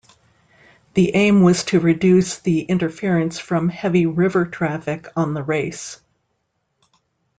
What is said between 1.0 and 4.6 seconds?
aim was to reduce the interference from heavy river